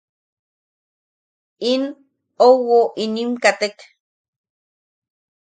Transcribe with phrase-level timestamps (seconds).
[1.71, 1.81] In
[2.47, 3.77] ouwo inim katek.